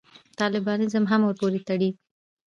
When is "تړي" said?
1.67-1.89